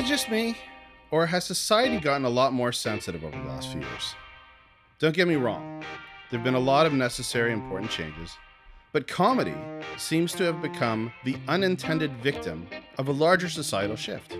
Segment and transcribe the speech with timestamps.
[0.00, 0.56] it just me,
[1.10, 4.14] or has society gotten a lot more sensitive over the last few years?
[4.98, 5.84] Don't get me wrong,
[6.30, 8.34] there have been a lot of necessary important changes,
[8.92, 9.54] but comedy
[9.98, 12.66] seems to have become the unintended victim
[12.96, 14.38] of a larger societal shift.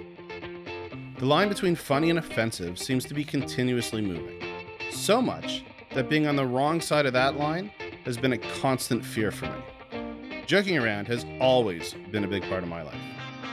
[1.18, 4.42] The line between funny and offensive seems to be continuously moving,
[4.90, 5.64] so much
[5.94, 7.70] that being on the wrong side of that line
[8.06, 10.42] has been a constant fear for me.
[10.46, 12.94] Joking around has always been a big part of my life,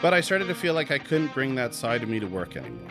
[0.01, 2.55] but I started to feel like I couldn't bring that side of me to work
[2.55, 2.89] anymore.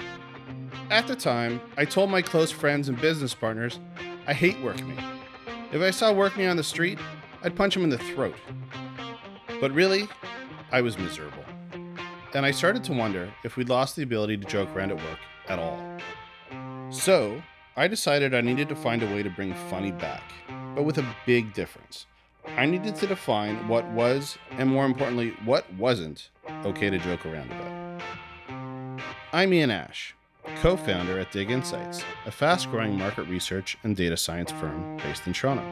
[0.91, 3.79] At the time, I told my close friends and business partners
[4.27, 4.97] I hate work me.
[5.73, 6.99] If I saw work me on the street,
[7.43, 8.37] I'd punch him in the throat.
[9.61, 10.09] But really,
[10.73, 11.45] I was miserable.
[12.35, 15.19] And I started to wonder if we'd lost the ability to joke around at work
[15.49, 15.81] at all.
[16.91, 17.41] So,
[17.77, 20.23] I decided I needed to find a way to bring funny back,
[20.75, 22.07] but with a big difference.
[22.55, 26.31] I needed to define what was, and more importantly, what wasn't,
[26.65, 28.03] okay to joke around about.
[29.33, 30.15] I'm Ian Ash,
[30.63, 35.27] co founder at Dig Insights, a fast growing market research and data science firm based
[35.27, 35.65] in Toronto.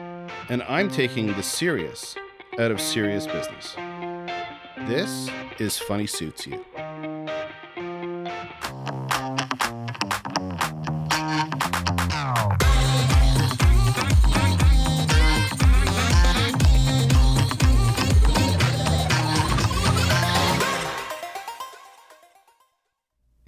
[0.49, 2.15] And I'm taking the serious
[2.59, 3.75] out of serious business.
[4.87, 6.63] This is Funny Suits You.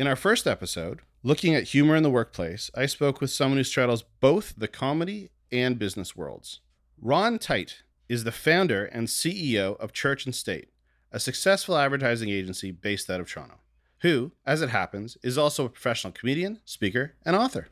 [0.08, 3.66] In our first episode, looking at humor in the workplace, I spoke with someone who
[3.66, 6.61] straddles both the comedy and business worlds.
[6.97, 10.69] Ron Tite is the founder and CEO of Church and State,
[11.11, 13.55] a successful advertising agency based out of Toronto,
[13.99, 17.67] who, as it happens, is also a professional comedian, speaker, and author.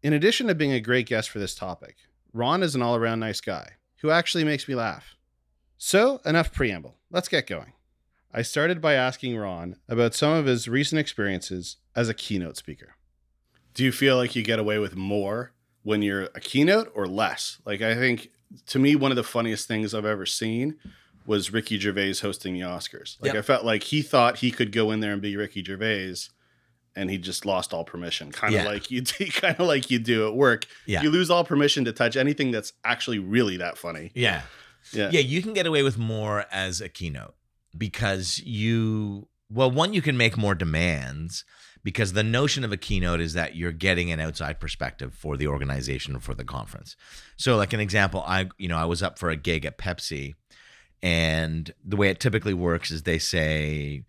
[0.00, 1.96] In addition to being a great guest for this topic,
[2.32, 5.16] Ron is an all around nice guy who actually makes me laugh.
[5.76, 6.94] So, enough preamble.
[7.10, 7.72] Let's get going.
[8.36, 12.96] I started by asking Ron about some of his recent experiences as a keynote speaker.
[13.74, 15.52] Do you feel like you get away with more
[15.84, 17.58] when you're a keynote or less?
[17.64, 18.30] Like, I think
[18.66, 20.76] to me, one of the funniest things I've ever seen
[21.26, 23.16] was Ricky Gervais hosting the Oscars.
[23.20, 23.36] Like, Yep.
[23.36, 26.16] I felt like he thought he could go in there and be Ricky Gervais.
[26.96, 28.68] And he just lost all permission, kind of Yeah.
[28.68, 30.66] like you, do, kind of like you do at work.
[30.86, 31.02] Yeah.
[31.02, 34.10] You lose all permission to touch anything that's actually really that funny.
[34.14, 34.42] Yeah.
[34.92, 37.34] Yeah, Yeah, you can get away with more as a keynote
[37.76, 41.44] because you, well, one, you can make more demands
[41.82, 45.46] because the notion of a keynote is that you're getting an outside perspective for the
[45.46, 46.96] organization or for the conference.
[47.36, 50.34] So, like an example, I, you know, I was up for a gig at Pepsi,
[51.02, 54.04] and the way it typically works is they say,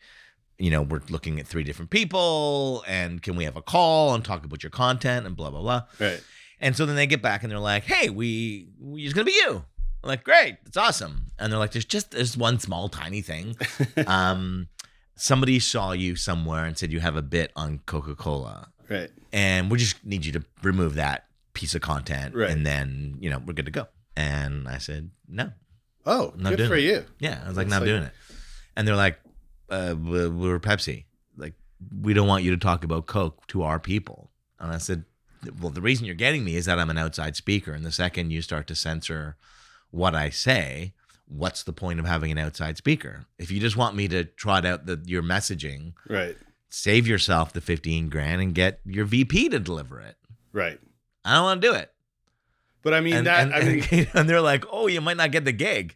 [0.57, 4.23] you know, we're looking at three different people, and can we have a call and
[4.23, 5.83] talk about your content and blah blah blah.
[5.99, 6.23] right.
[6.61, 9.33] And so then they get back and they're like, "Hey, we, we it's gonna be
[9.33, 9.65] you."
[10.05, 13.55] I'm like, "Great, it's awesome." And they're like, "There's just there's one small tiny thing.
[14.07, 14.67] um,
[15.15, 19.09] somebody saw you somewhere and said you have a bit on Coca Cola, Right.
[19.33, 22.51] and we just need you to remove that piece of content, Right.
[22.51, 25.51] and then you know we're good to go." And I said, "No,
[26.05, 26.83] Oh, Not good doing for it.
[26.83, 27.05] you.
[27.19, 28.13] yeah." I was like, It's "Not like- doing it."
[28.77, 29.19] And they're like,
[29.71, 31.05] uh, "We're we're Pepsi.
[31.35, 31.55] Like,
[32.01, 35.05] we don't want you to talk about Coke to our people." And I said,
[35.59, 38.29] "Well, the reason you're getting me is that I'm an outside speaker, and the second
[38.31, 39.35] you start to censor
[39.91, 40.93] what I say."
[41.27, 43.25] What's the point of having an outside speaker?
[43.39, 46.37] If you just want me to trot out the your messaging, Right.
[46.69, 50.17] save yourself the 15 grand and get your VP to deliver it.
[50.53, 50.79] Right.
[51.23, 51.91] I don't want to do it.
[52.83, 53.39] But I mean and, that.
[53.41, 55.95] and, I mean, and, and they're like, "Oh, you might not get the gig."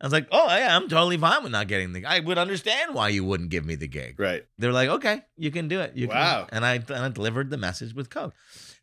[0.00, 2.06] I was like, "Oh, yeah, I'm totally fine with not getting the.
[2.06, 4.42] I would understand why you wouldn't give me the gig." right.
[4.58, 6.46] They're like, "Okay, you can do it." You can." Wow.
[6.50, 8.32] And I and I delivered the message with Coke.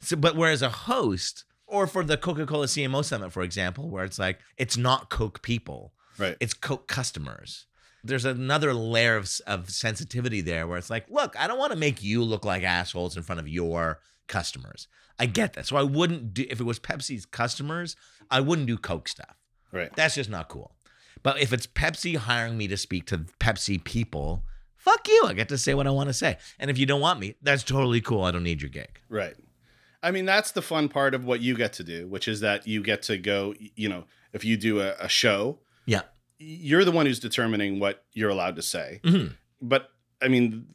[0.01, 4.19] So, but whereas a host, or for the Coca-Cola CMO Summit, for example, where it's
[4.19, 6.35] like it's not Coke people, Right.
[6.39, 7.65] it's Coke customers.
[8.03, 11.77] There's another layer of, of sensitivity there where it's like, look, I don't want to
[11.77, 14.87] make you look like assholes in front of your customers.
[15.19, 15.65] I get that.
[15.67, 17.97] So I wouldn't do, if it was Pepsi's customers,
[18.31, 19.35] I wouldn't do Coke stuff.
[19.73, 19.93] Right.
[19.95, 20.75] That's just not cool.
[21.23, 24.43] But if it's Pepsi hiring me to speak to Pepsi people,
[24.77, 25.23] fuck you.
[25.25, 26.37] I get to say what I want to say.
[26.57, 28.23] And if you don't want me, that's totally cool.
[28.23, 29.01] I don't need your gig.
[29.09, 29.35] Right.
[30.01, 32.67] I mean, that's the fun part of what you get to do, which is that
[32.67, 36.01] you get to go, you know, if you do a, a show, Yeah.
[36.37, 39.01] you're the one who's determining what you're allowed to say.
[39.03, 39.35] Mhm.
[39.61, 39.89] But
[40.21, 40.67] I mean,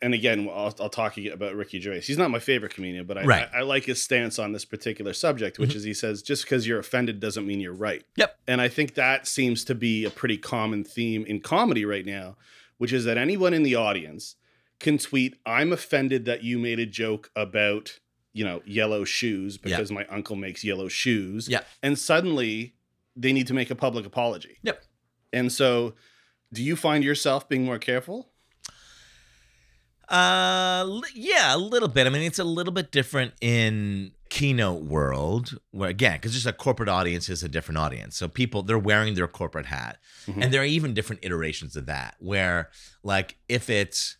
[0.00, 2.00] and again, I'll, I'll talk about Ricky Gervais.
[2.00, 3.48] He's not my favorite comedian, but I, Right.
[3.52, 5.76] I, I like his stance on this particular subject, which Mhm.
[5.76, 8.02] is he says, just because you're offended doesn't mean you're right.
[8.16, 8.38] Yep.
[8.48, 12.36] And I think that seems to be a pretty common theme in comedy right now,
[12.78, 14.36] which is that anyone in the audience
[14.80, 18.00] can tweet, I'm offended that you made a joke about,
[18.34, 19.70] you know, yellow shoes Yeah.
[19.76, 21.48] because my uncle makes yellow shoes.
[21.48, 21.60] Yeah.
[21.82, 22.74] And suddenly
[23.16, 24.58] they need to make a public apology.
[24.62, 24.82] Yep.
[25.32, 25.94] And so
[26.52, 28.30] do you find yourself being more careful?
[30.08, 32.06] Uh, yeah, a little bit.
[32.06, 36.52] I mean, it's a little bit different in keynote world, where again, because just a
[36.52, 38.16] corporate audience is a different audience.
[38.16, 40.42] So people they're wearing their corporate hat, Mhm.
[40.44, 42.16] and there are even different iterations of that.
[42.18, 42.70] Where
[43.02, 44.16] like if it's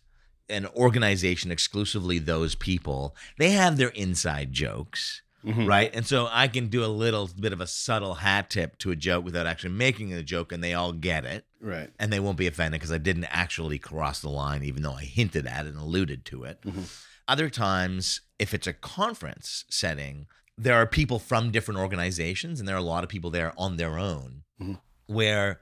[0.49, 5.21] an organization exclusively those people, they have their inside jokes.
[5.43, 5.67] Mhm.
[5.67, 5.91] Right.
[5.93, 8.95] And so I can do a little bit of a subtle hat tip to a
[8.95, 11.91] joke without actually making a joke, and they all get it Right.
[11.99, 15.03] and they won't be offended because I didn't actually cross the line, even though I
[15.03, 16.61] hinted at it and alluded to it.
[16.63, 16.85] Mhm.
[17.27, 20.25] Other times, if it's a conference setting,
[20.57, 23.77] there are people from different organizations, and there are a lot of people there on
[23.77, 24.79] their own Mhm.
[25.05, 25.61] where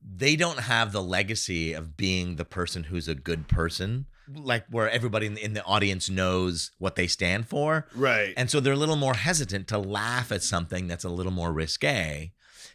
[0.00, 4.88] they don't have the legacy of being the person who's a good person, like where
[4.90, 7.86] everybody in the, in the audience knows what they stand for.
[7.94, 8.34] Right.
[8.36, 11.52] And so they're a little more hesitant to laugh at something that's a little more
[11.52, 12.32] risque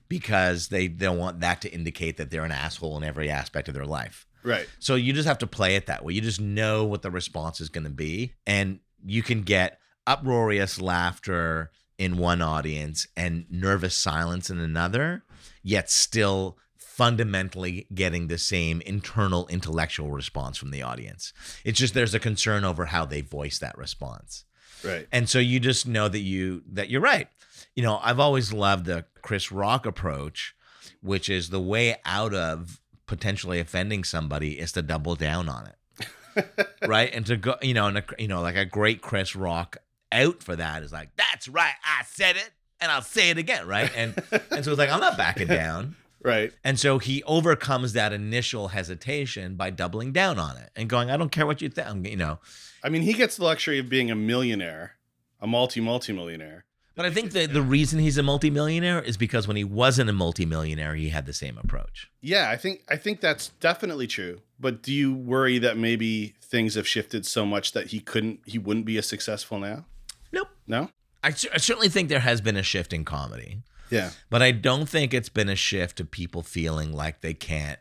[0.07, 3.73] because they don't want that to indicate that they're an asshole in every aspect of
[3.73, 4.25] their life.
[4.43, 4.67] right.
[4.79, 6.13] So you just have to play it that way.
[6.13, 8.33] You just know what the response is going to be.
[8.47, 15.23] And you can get uproarious laughter in one audience and nervous silence in another,
[15.61, 16.57] yet still
[16.99, 21.31] fundamentally getting the same internal intellectual response from the audience.
[21.63, 24.43] It's just there's a concern over how they voice that response.
[24.83, 25.07] Right.
[25.09, 27.29] And so you just know that you that you're right.
[27.73, 30.53] You know, I've always loved the Chris Rock approach,
[31.01, 36.69] which is the way out of potentially offending somebody is to double down on it.
[36.85, 37.09] right?
[37.13, 39.77] And to go, you know, and a, you know, like a great Chris Rock
[40.11, 43.65] out for that is like, that's right, I said it and I'll say it again,
[43.67, 43.89] right?
[43.95, 44.21] And
[44.51, 45.95] and so it's like I'm not backing down.
[46.21, 46.51] Right.
[46.63, 51.17] And so he overcomes that initial hesitation by doubling down on it and going, I
[51.17, 52.39] don't care what you think, you know.
[52.83, 54.97] I mean, he gets the luxury of being a millionaire,
[55.41, 56.65] a multi multi millionaire.
[56.95, 60.13] But I think that the reason he's a multimillionaire is because when he wasn't a
[60.13, 62.11] multimillionaire, he had the same approach.
[62.19, 64.41] Yeah, I think I think that's definitely true.
[64.59, 68.57] But do you worry that maybe things have shifted so much that he couldn't he
[68.57, 69.85] wouldn't be as successful now?
[70.33, 70.49] Nope.
[70.67, 70.89] No?
[71.23, 74.11] I, I certainly think there has been a shift in comedy, Yeah.
[74.29, 77.79] but I don't think it's been a shift to people feeling like they can't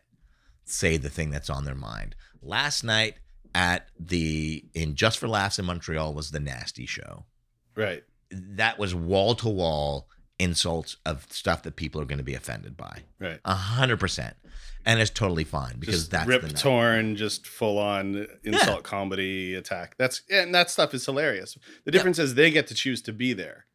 [0.64, 2.14] say the thing that's on their mind.
[2.42, 3.14] Last night
[3.54, 7.24] at the in Just for Laughs in Montreal was the Nasty Show.
[7.74, 8.04] Right.
[8.30, 10.08] That was wall to wall
[10.38, 13.02] insults of stuff that people are going to be offended by.
[13.18, 13.40] Right.
[13.44, 14.36] A hundred percent,
[14.84, 19.96] and it's totally fine because just that's rip torn, just full on insult comedy attack.
[19.98, 21.56] That's and that stuff is hilarious.
[21.84, 23.66] The difference is they get to choose to be there.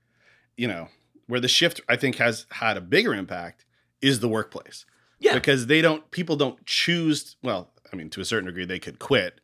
[0.55, 0.89] You know,
[1.27, 3.65] where the shift I think has had a bigger impact
[4.01, 4.85] is the workplace.
[5.19, 5.33] Yeah.
[5.33, 8.99] Because they don't people don't choose well, I mean to a certain degree they could
[8.99, 9.39] quit,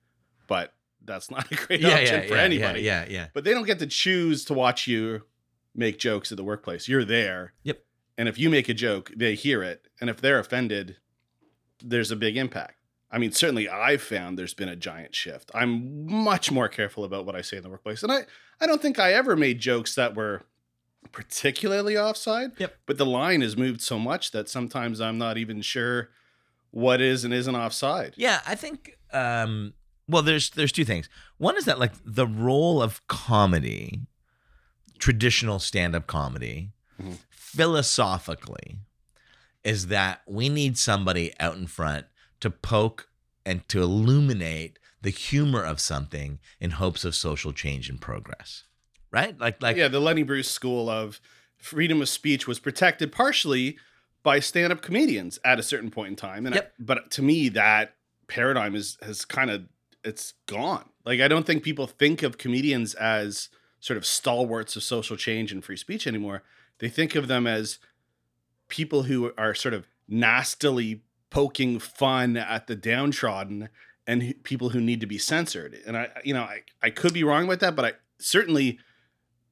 [0.48, 0.74] but
[1.04, 2.82] that's not a great yeah, option yeah, for yeah, anybody.
[2.82, 3.28] Yeah, yeah, yeah.
[3.34, 5.24] But they don't get to choose to watch you
[5.76, 6.88] make jokes at the workplace.
[6.88, 7.54] You're there.
[7.64, 7.80] Yep.
[8.18, 9.88] And if you make a joke, they hear it.
[10.02, 10.98] And if they're offended,
[11.82, 12.76] there's a big impact.
[13.12, 15.50] I mean, certainly I've found there's been a giant shift.
[15.54, 18.04] I'm much more careful about what I say in the workplace.
[18.04, 18.26] And I,
[18.62, 20.44] I don't think I ever made jokes that were
[21.12, 22.52] particularly offside.
[22.58, 22.76] Yep.
[22.86, 26.10] But the line has moved so much that sometimes I'm not even sure
[26.72, 28.14] what is and isn't offside.
[28.18, 29.74] Yeah, I think um
[30.08, 31.10] well there's there's two things.
[31.38, 34.02] One is that like the role of comedy,
[35.00, 36.72] traditional stand-up comedy,
[37.02, 37.18] Mhm.
[37.32, 38.78] philosophically
[39.64, 42.06] is that we need somebody out in front
[42.40, 43.10] to poke
[43.46, 48.64] and to illuminate the humor of something in hopes of social change and progress.
[49.12, 49.38] Right?
[49.40, 51.20] Like like yeah, the Lenny Bruce school of
[51.58, 53.78] freedom of speech was protected partially
[54.22, 56.46] by stand-up comedians at a certain point in time.
[56.46, 57.96] And I- but to me, that
[58.28, 59.64] paradigm is has kind of
[60.04, 60.90] it's gone.
[61.06, 63.50] Like I don't think people think of comedians as
[63.80, 66.44] sort of stalwarts of social change and free speech anymore.
[66.80, 67.80] They think of them as
[68.68, 73.70] people who are sort of nastily poking fun at the downtrodden
[74.08, 75.78] and people who need to be censored.
[75.86, 78.80] And I, you know, I, I could be wrong about that, but I certainly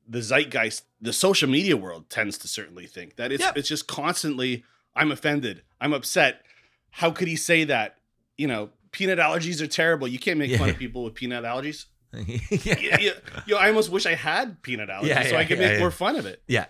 [0.08, 3.58] the zeitgeist, the social media world tends to certainly think that it's Yep.
[3.58, 4.64] it's just constantly,
[4.96, 6.44] I'm offended, I'm upset.
[6.92, 7.98] How could he say that?
[8.38, 10.08] You know, peanut allergies are terrible.
[10.08, 11.86] You can't make fun of people with peanut allergies.
[12.14, 12.38] yeah.
[12.80, 13.12] yeah, yeah,
[13.46, 15.66] you know, I almost wish I had peanut allergies Yeah, so yeah, I could yeah,
[15.68, 15.80] make yeah.
[15.80, 16.42] more fun of it.
[16.48, 16.66] Yeah.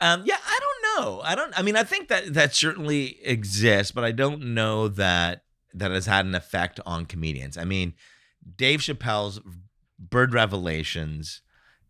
[0.00, 1.20] Um, yeah, I don't know.
[1.22, 5.44] I don't I mean I think that that certainly exists, but I don't know that
[5.74, 7.56] that has had an effect on comedians.
[7.56, 7.94] I mean,
[8.56, 9.40] Dave Chappelle's
[9.98, 11.40] Bird Revelations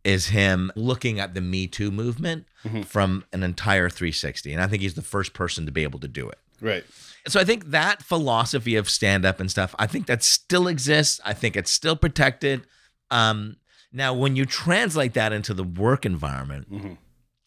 [0.05, 2.85] is him looking at the Me Too movement Mhm.
[2.85, 4.53] from an entire 360.
[4.53, 6.39] And I think he's the first person to be able to do it.
[6.61, 6.85] Right.
[7.29, 11.21] So I think that philosophy of stand up and stuff, I think that still exists.
[11.25, 12.67] I think it's still protected.
[13.11, 13.57] Um,
[13.93, 16.99] now, when you translate that into the work environment, Mhm.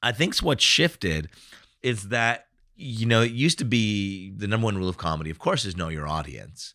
[0.01, 1.29] I think what shifted
[1.81, 2.47] is that
[2.77, 5.75] you know it used to be the number one rule of comedy, of course, is
[5.75, 6.74] know your audience,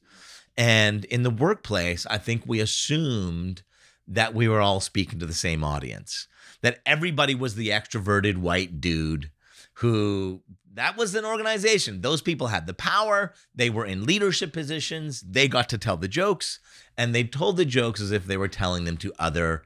[0.57, 3.63] And in the workplace, I think we assumed
[4.11, 6.27] that we were all speaking to the same audience,
[6.61, 9.31] that everybody was the extroverted white dude
[9.75, 10.43] who
[10.75, 12.01] that was an organization.
[12.01, 13.33] Those people had the power.
[13.55, 15.21] They were in leadership positions.
[15.21, 16.61] They got to tell the jokes,
[16.97, 19.63] and they told the jokes as if they were telling them to other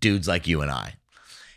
[0.00, 0.94] dudes like you and I.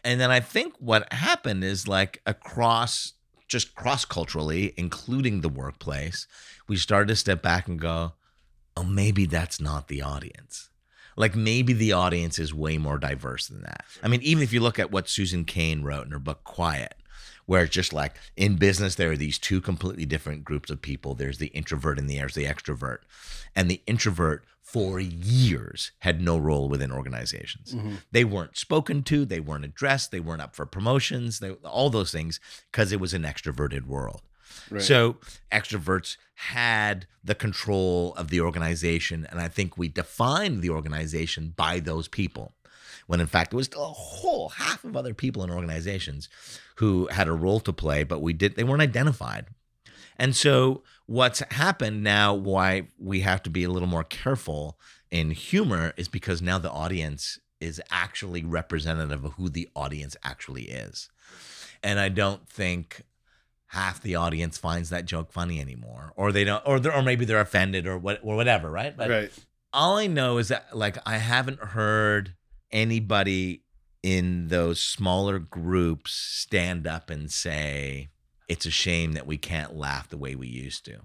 [0.04, 3.14] And then I think what happened is like across,
[3.48, 6.28] just cross culturally, including the workplace,
[6.68, 8.14] we started to step back and go,
[8.78, 10.70] oh, maybe that's not the audience.
[11.16, 13.86] Like maybe the audience is way more diverse than that.
[14.02, 16.96] I mean, even if you look at what Susan Cain wrote in her book Quiet,
[17.46, 21.16] where it's just like in business, there are these two completely different groups of people.
[21.16, 23.00] There's the introvert and there's the extrovert.
[23.56, 27.74] And the introvert for years had no role within organizations.
[27.74, 27.96] Mm-hmm.
[28.12, 32.12] They weren't spoken to, they weren't addressed, they weren't up for promotions, they, all those
[32.12, 32.40] things,
[32.72, 34.22] because it was an extroverted world.
[34.70, 34.82] Right.
[34.82, 35.18] So
[35.52, 39.28] extroverts had the control of the organization.
[39.30, 42.54] And I think we defined the organization by those people.
[43.08, 46.30] When in fact, it was a whole half of other people in organizations
[46.76, 49.48] who had a role to play, but we did, they weren't identified.
[50.18, 54.80] And so what's happened now, why we have to be a little more careful
[55.10, 60.64] in humor is because now the audience is actually representative of who the audience actually
[60.64, 61.10] is.
[61.84, 63.02] And I don't think
[63.72, 67.24] half the audience finds that joke funny anymore, or they don't, or they're, or maybe
[67.24, 68.96] they're offended or what, or whatever, right?
[68.98, 69.32] But right.
[69.72, 72.36] all I know is that like I haven't heard
[72.72, 73.64] anybody
[74.04, 78.10] in those smaller groups stand up and say
[78.50, 80.98] it's a shame that we can't laugh the way we used to.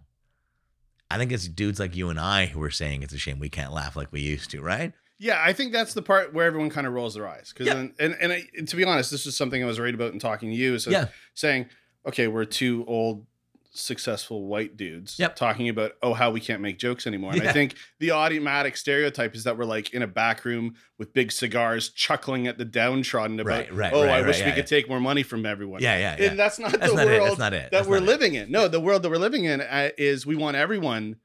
[1.09, 3.49] I think it's dudes like you and I who are saying it's a shame we
[3.49, 4.93] can't laugh like we used to, right?
[5.19, 7.53] Yeah, I think that's the part where everyone kind of rolls their eyes.
[7.53, 7.87] Because Yeah.
[8.01, 10.51] and and I, to be honest, this is something I was worried about in talking
[10.51, 10.79] to you.
[10.81, 11.07] So Yeah.
[11.35, 11.67] saying,
[12.07, 13.27] okay, we're two old,
[13.73, 15.37] successful white dudes Yep.
[15.37, 17.33] talking about oh how we can't make jokes anymore.
[17.33, 21.13] And I think the automatic stereotype is that we're like in a back room with
[21.13, 24.53] big cigars, chuckling at the downtrodden about Right, right, oh right, I wish yeah, we
[24.53, 24.79] could yeah.
[24.79, 25.83] take more money from everyone.
[25.83, 26.31] Yeah, yeah, yeah.
[26.31, 27.21] And that's not That's the not it.
[27.21, 27.57] world That's not it.
[27.65, 28.13] that That's we're not it.
[28.13, 28.51] living in.
[28.51, 31.17] No, the world that we're living in uh, is we want everyone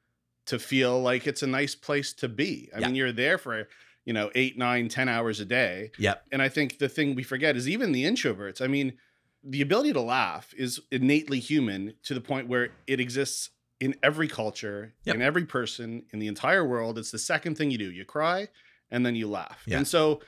[0.46, 2.68] to feel like it's a nice place to be.
[2.76, 2.86] I Yeah.
[2.88, 3.66] mean, you're there for
[4.04, 6.26] you know eight, nine, ten hours a day, Yep.
[6.32, 8.60] and I think the thing we forget is even the introverts.
[8.60, 8.94] I mean,
[9.44, 14.28] the ability to laugh is innately human to the point where it exists in every
[14.28, 15.16] culture, Yep.
[15.16, 16.98] in every person, in the entire world.
[16.98, 17.90] It's the second thing you do.
[17.90, 18.48] You cry
[18.90, 19.62] and then you laugh.
[19.66, 19.78] Yeah.
[19.78, 20.20] And so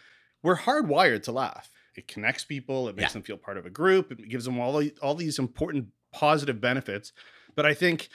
[0.43, 1.71] we're hardwired to laugh.
[1.95, 3.13] It connects people, it makes Yeah.
[3.15, 7.13] them feel part of a group, it gives them all, all these important positive benefits.
[7.55, 8.09] But I think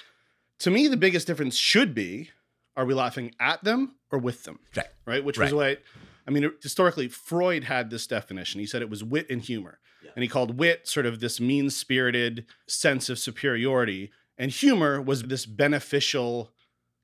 [0.59, 2.31] to me, the biggest difference should be
[2.75, 4.59] are we laughing at them or with them?
[4.75, 4.87] Right.
[5.05, 5.23] Right.
[5.23, 5.45] Which Right.
[5.45, 5.81] was what
[6.29, 8.59] I mean, historically, Freud had this definition.
[8.59, 9.79] He said it was wit and humor.
[10.03, 10.11] Yeah.
[10.15, 14.11] And he called wit sort of this mean spirited sense of superiority.
[14.37, 16.53] And humor was this beneficial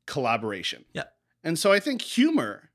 [0.06, 0.86] collaboration.
[0.94, 1.06] Yeah.
[1.44, 2.70] And so I think humor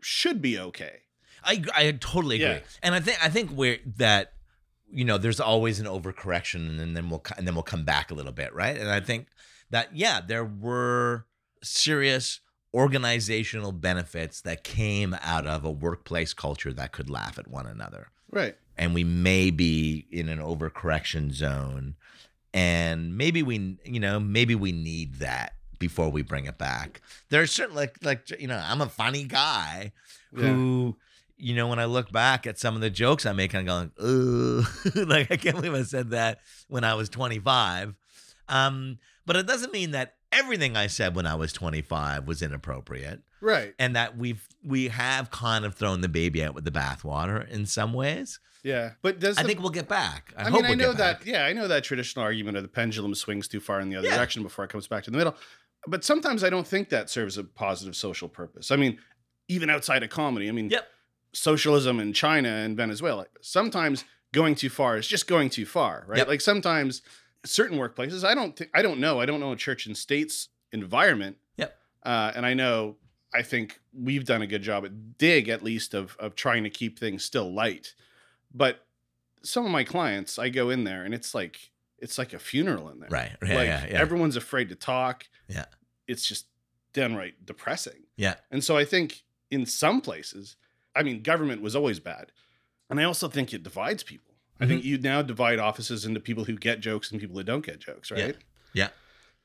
[0.00, 1.00] should be okay.
[1.44, 2.60] I I totally agree, Yeah.
[2.82, 4.32] and I think I think we're that
[4.90, 8.14] you know there's always an overcorrection, and then we'll and then we'll come back a
[8.14, 8.76] little bit, right?
[8.76, 9.28] And I think
[9.70, 11.26] that yeah, there were
[11.62, 12.40] serious
[12.74, 18.08] organizational benefits that came out of a workplace culture that could laugh at one another,
[18.30, 18.56] Right.
[18.76, 21.94] and we may be in an overcorrection zone,
[22.54, 27.00] and maybe we you know maybe we need that before we bring it back.
[27.28, 29.92] There's certain like like you know I'm a funny guy
[30.34, 30.96] who
[31.36, 33.92] you know when I look back at some of the jokes I make I'm going
[34.02, 34.62] ooh
[34.94, 37.94] like I can't believe I said that when I was 25
[38.48, 43.22] um but it doesn't mean that everything I said when I was 25 was inappropriate
[43.40, 43.74] Right.
[43.78, 47.66] and that we've we have kind of thrown the baby out with the bathwater in
[47.66, 48.92] some ways Yeah.
[49.02, 50.92] But does I the- think we'll get back I, I, hope mean, I we'll know
[50.92, 51.20] get back.
[51.24, 51.26] that.
[51.30, 54.08] Yeah, I know that traditional argument of the pendulum swings too far in the other
[54.08, 54.16] Yeah.
[54.16, 55.36] direction before it comes back to the middle.
[55.86, 58.70] But sometimes I don't think that serves a positive social purpose.
[58.70, 58.98] I mean,
[59.46, 60.48] even outside of comedy.
[60.48, 60.86] I mean, Yep.
[61.32, 63.26] socialism in China and Venezuela.
[63.40, 66.18] Sometimes going too far is just going too far, right?
[66.18, 66.28] Yep.
[66.28, 67.00] Like sometimes
[67.44, 68.24] certain workplaces.
[68.24, 68.56] I don't.
[68.56, 69.20] think I don't know.
[69.20, 71.36] I don't know a church and states environment.
[71.56, 71.76] Yep.
[72.02, 72.96] Uh, and I know.
[73.34, 76.70] I think we've done a good job at Dig, at least, of of trying to
[76.70, 77.94] keep things still light.
[78.54, 78.86] But
[79.42, 82.88] some of my clients, I go in there and it's like it's like a funeral
[82.90, 83.08] in there.
[83.10, 85.26] right yeah like yeah yeah everyone's afraid to talk.
[85.48, 85.66] Yeah.
[86.06, 86.46] It's just
[86.92, 88.04] downright depressing.
[88.16, 90.56] yeah And so I think in some places,
[90.96, 92.32] I mean, government was always bad.
[92.88, 94.27] And I also think it divides people.
[94.60, 94.88] I think Mm-hmm.
[94.88, 98.10] you now divide offices into people who get jokes and people who don't get jokes,
[98.10, 98.18] right?
[98.18, 98.32] Yeah.
[98.74, 98.88] yeah.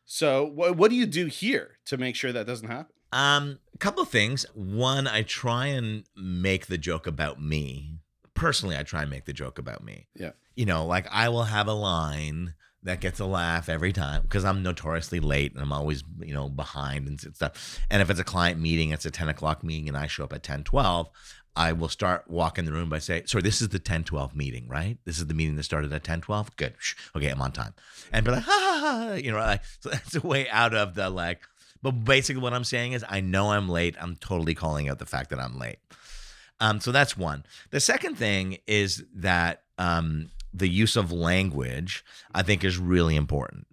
[0.05, 2.93] So what what do you do here to make sure that doesn't happen?
[3.11, 4.45] Um, a couple of things.
[4.53, 7.99] One, I try and make the joke about me.
[8.33, 10.07] Personally, I try and make the joke about me.
[10.15, 10.31] Yeah.
[10.55, 14.43] You know, like I will have a line that gets a laugh every time because
[14.43, 17.79] I'm notoriously late and I'm always, you know, behind and stuff.
[17.89, 20.33] And if it's a client meeting, it's a 10 o'clock meeting and I show up
[20.33, 21.07] at 10, 12,
[21.55, 24.67] I will start walking the room by saying, sorry, this is the 10, 12 meeting,
[24.67, 24.97] right?
[25.05, 26.55] This is the meeting that started at 10, 12.
[26.55, 26.73] Good.
[27.15, 27.73] Okay, I'm on time.
[28.11, 30.95] And be like, ha, ha, ha, you know, like, so that's a way out of
[30.95, 31.41] the like,
[31.81, 33.95] but basically what I'm saying is I know I'm late.
[33.99, 35.77] I'm totally calling out the fact that I'm late.
[36.59, 37.43] Um, so that's one.
[37.71, 43.67] The second thing is that um, the use of language, I think, is really important.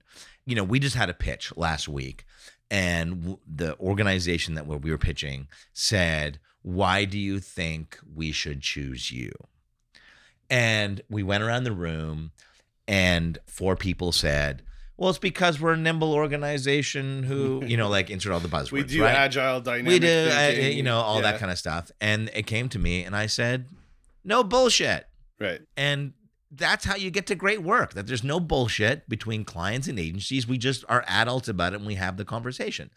[0.44, 2.24] You know, we just had a pitch last week,
[2.70, 9.10] and the organization that we were pitching said, Why do you think we should choose
[9.10, 9.32] you?
[10.48, 12.32] And we went around the room,
[12.88, 14.62] and four people said,
[14.96, 18.72] well, it's because we're a nimble organization who, you know, like insert all the buzzwords.
[18.72, 19.14] We do right?
[19.16, 19.92] agile dynamic.
[19.92, 21.30] we do, uh, you know, all Yeah.
[21.30, 21.90] that kind of stuff.
[22.02, 23.66] And it came to me, and I said,
[24.24, 25.06] "No bullshit."
[25.38, 25.62] Right.
[25.74, 26.12] And
[26.50, 27.94] that's how you get to great work.
[27.94, 30.46] That there's no bullshit between clients and agencies.
[30.46, 32.90] We just are adults about it, and we have the conversation.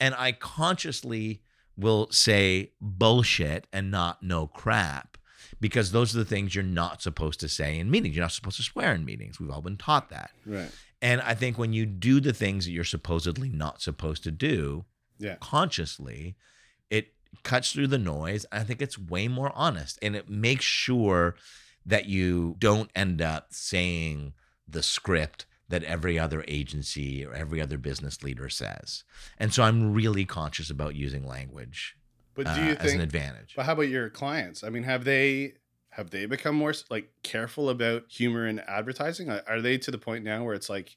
[0.00, 1.42] And I consciously
[1.76, 5.18] will say bullshit and not no crap
[5.60, 8.14] because those are the things you're not supposed to say in meetings.
[8.16, 9.40] You're not supposed to swear in meetings.
[9.40, 10.30] We've all been taught that.
[10.46, 10.70] Right.
[11.02, 14.84] And I think when you do the things that you're supposedly not supposed to do
[15.18, 15.36] Yeah.
[15.40, 16.36] consciously,
[16.90, 18.46] it cuts through the noise.
[18.52, 21.34] I think it's way more honest and it makes sure
[21.86, 24.32] that you don't end up saying
[24.66, 29.04] the script that every other agency or every other business leader says.
[29.38, 31.96] And so I'm really conscious about using language
[32.34, 33.54] But do uh, you as an advantage.
[33.56, 34.62] But how about your clients?
[34.62, 35.54] I mean, have they
[35.90, 39.30] have they become more like careful about humor in advertising?
[39.30, 40.96] Are they to the point now where it's like,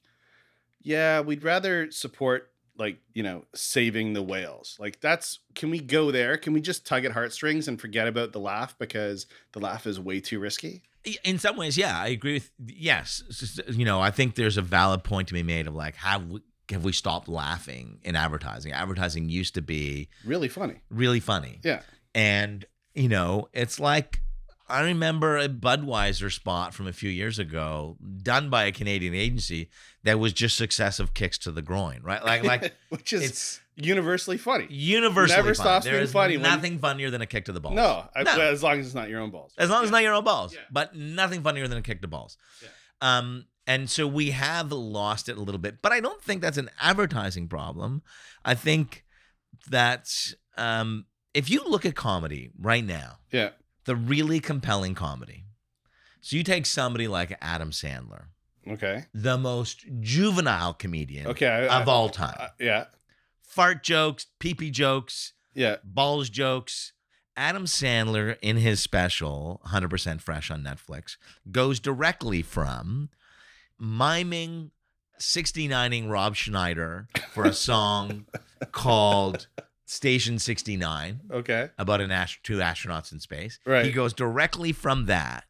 [0.81, 4.77] yeah, we'd rather support like you know saving the whales.
[4.79, 6.37] Like that's can we go there?
[6.37, 9.99] Can we just tug at heartstrings and forget about the laugh because the laugh is
[9.99, 10.83] way too risky?
[11.23, 13.23] In some ways, yeah, I agree with yes.
[13.29, 16.27] Just, You know, I think there's a valid point to be made of like have
[16.27, 18.71] we, have we stopped laughing in advertising?
[18.73, 20.81] Advertising used to be Really funny.
[20.89, 21.59] really funny.
[21.63, 21.81] Yeah.
[22.15, 24.21] And, you know, it's like
[24.69, 29.69] I remember a Budweiser spot from a few years ago done by a Canadian agency
[30.03, 32.23] that was just successive kicks to the groin, right?
[32.23, 34.67] Like like which is it's universally funny.
[34.69, 35.63] universally Never fun.
[35.63, 37.75] stops There being funny Nothing funnier than a kick to the balls.
[37.75, 38.41] No, No.
[38.41, 39.53] as long as it's not your own balls.
[39.57, 40.61] As long as it's not your own balls, Yeah.
[40.71, 42.37] but nothing funnier than a kick to balls.
[42.61, 42.69] Yeah.
[43.01, 46.57] Um, and so we have lost it a little bit, but I don't think that's
[46.57, 48.01] an advertising problem.
[48.43, 49.05] I think
[49.69, 50.09] that
[50.57, 53.49] um, if you look at comedy right now, Yeah.
[53.87, 55.45] The really compelling comedy.
[56.21, 58.25] So you take somebody like Adam Sandler,
[58.67, 59.05] Okay.
[59.13, 61.47] the most juvenile comedian Okay.
[61.47, 62.35] I- of I- all time.
[62.37, 62.85] uh, yeah.
[63.41, 65.77] Fart jokes, pee pee jokes, Yeah.
[65.83, 66.91] balls jokes.
[67.37, 71.15] Adam Sandler in his special 100% fresh on Netflix
[71.51, 73.09] goes directly from
[73.79, 74.71] miming
[75.19, 78.25] 69ing Rob Schneider for a song
[78.71, 79.47] called
[79.89, 81.69] Station 69 Okay.
[81.77, 83.57] about an ast- two astronauts in space.
[83.65, 83.85] Right.
[83.85, 85.45] He goes directly from that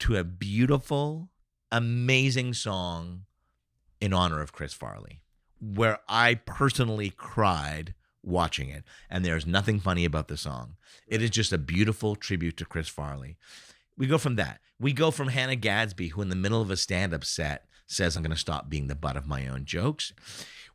[0.00, 1.30] to a beautiful,
[1.72, 3.24] amazing song
[4.00, 5.22] in honor of Chris Farley,
[5.58, 8.84] where I personally cried watching it.
[9.08, 10.76] And there's nothing funny about the song.
[11.06, 13.38] It is just a beautiful tribute to Chris Farley.
[13.96, 14.60] We go from that.
[14.78, 18.16] We go from Hannah Gadsby, who in the middle of a stand up set says,
[18.16, 20.12] I'm going to stop being the butt of my own jokes.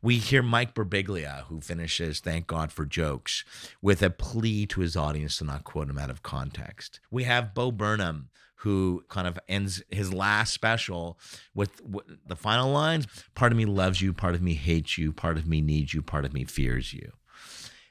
[0.00, 3.44] We hear Mike Birbiglia, who finishes Thank God for Jokes,
[3.80, 6.98] with a plea to his audience to not quote him out of context.
[7.10, 11.18] We have Bo Burnham, who kind of ends his last special
[11.54, 15.12] with, with the final lines Part of me loves you, part of me hates you,
[15.12, 17.12] part of me needs you, part of me fears you.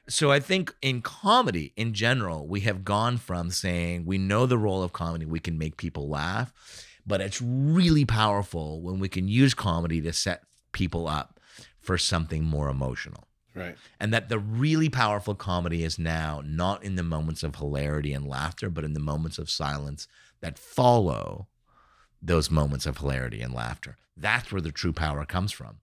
[0.08, 4.58] So I think in comedy in general, we have gone from saying we know the
[4.58, 6.52] role of comedy, we can make people laugh,
[7.06, 11.40] but it's really powerful when we can use comedy to set people up
[11.78, 13.24] for something more emotional.
[13.54, 13.76] Right.
[14.00, 18.26] And that the really powerful comedy is now not in the moments of hilarity and
[18.26, 20.08] laughter, but in the moments of silence
[20.40, 21.48] that follow
[22.22, 23.96] those moments of hilarity and laughter.
[24.16, 25.78] That's where the true power comes from.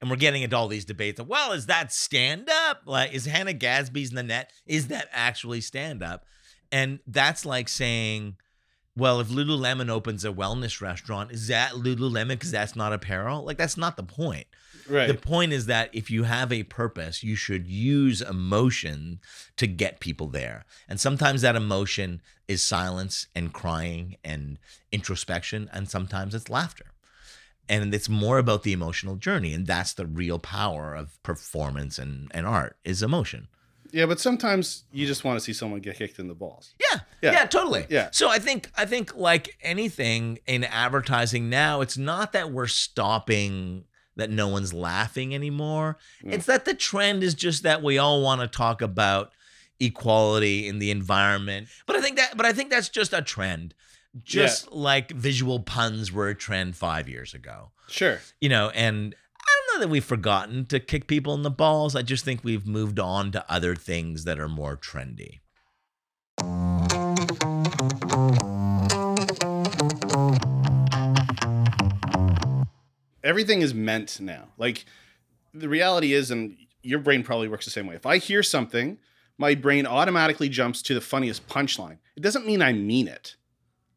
[0.00, 2.82] And we're getting into all these debates of, well, is that stand up?
[2.86, 4.50] Like, is Hannah Gadsby's Nanette?
[4.66, 6.24] Is that actually stand up?
[6.72, 8.36] And that's like saying,
[8.96, 13.44] well, if Lululemon opens a wellness restaurant, is that Lululemon because that's not apparel?
[13.44, 14.46] Like, that's not the point.
[14.88, 15.06] Right.
[15.08, 19.20] The point is that if you have a purpose, you should use emotion
[19.56, 20.64] to get people there.
[20.88, 24.58] And sometimes that emotion is silence and crying and
[24.92, 26.86] introspection, and sometimes it's laughter.
[27.68, 29.52] And it's more about the emotional journey.
[29.52, 33.48] And that's the real power of performance and, and art is emotion.
[33.96, 36.74] Yeah, but sometimes you just want to see someone get kicked in the balls.
[36.78, 37.32] Yeah, Yeah.
[37.32, 37.86] yeah, totally.
[37.88, 38.10] Yeah.
[38.12, 43.84] So I think I think like anything in advertising now, it's not that we're stopping
[44.16, 45.96] that no one's laughing anymore.
[46.22, 46.34] Mm.
[46.34, 49.32] It's that the trend is just that we all want to talk about
[49.80, 51.68] equality in the environment.
[51.86, 53.74] But I think that but I think that's just a trend.
[54.24, 57.70] Just like visual puns were a trend 5 years ago.
[57.88, 58.18] Sure.
[58.42, 59.14] You know, and
[59.48, 61.94] I don't know that we've forgotten to kick people in the balls.
[61.96, 65.40] I just think we've moved on to other things that are more trendy.
[73.24, 74.48] Everything is meant now.
[74.56, 74.84] Like
[75.52, 77.96] the reality is, and your brain probably works the same way.
[77.96, 78.98] If I hear something,
[79.36, 81.98] my brain automatically jumps to the funniest punchline.
[82.16, 83.34] It doesn't mean I mean it.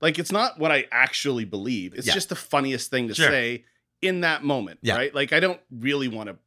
[0.01, 1.93] Like it's not what I actually believe.
[1.93, 2.13] It's Yeah.
[2.15, 3.29] just the funniest thing to Sure.
[3.29, 3.65] say
[4.01, 4.95] in that moment, Yeah.
[4.95, 5.13] right?
[5.13, 6.37] Like I don't really want to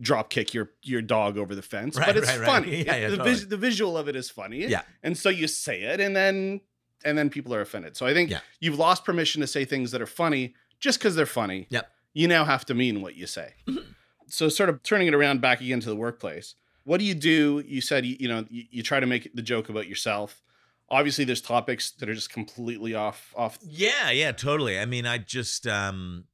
[0.00, 2.46] drop kick your your dog over the fence, Right, but it's right, right.
[2.46, 2.76] funny.
[2.86, 3.34] Yeah, yeah, the, totally.
[3.34, 4.66] vis- the visual of it is funny.
[4.66, 4.82] Yeah.
[5.02, 6.60] And so you say it and then
[7.04, 7.96] and then people are offended.
[7.96, 8.40] So I think Yeah.
[8.60, 11.66] you've lost permission to say things that are funny just because they're funny.
[11.70, 11.90] Yep.
[12.14, 13.54] You now have to mean what you say.
[13.68, 13.84] Mhm.
[14.28, 16.54] So sort of turning it around back again to the workplace.
[16.84, 17.62] What do you do?
[17.66, 20.42] You said you, you know you, you try to make the joke about yourself.
[20.88, 23.58] Obviously, there's topics that are just completely off off.
[23.62, 24.78] Yeah, yeah, totally.
[24.78, 26.24] I mean, I just um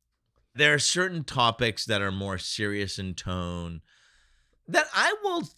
[0.59, 3.81] there are certain topics that are more serious in tone
[4.67, 5.49] that I will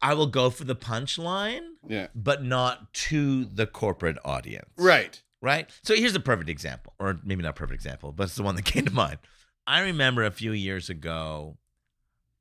[0.00, 2.06] I will go for the punchline, Yeah.
[2.14, 4.70] but not to the corporate audience.
[4.78, 5.20] Right.
[5.42, 5.68] Right?
[5.82, 8.64] So here's a perfect example, or maybe not perfect example, but it's the one that
[8.72, 9.18] came to mind.
[9.66, 11.58] I remember a few years ago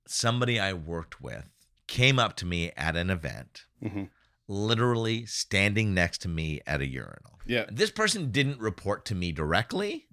[0.07, 1.49] somebody I worked with
[1.87, 4.03] came up to me at an event, hmm
[4.51, 7.37] literally standing next to me at a urinal.
[7.45, 7.65] Yeah.
[7.71, 10.07] This person didn't report to me directly,